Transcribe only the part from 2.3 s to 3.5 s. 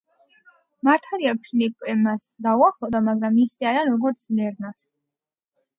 დაუახლოვდა, მაგრამ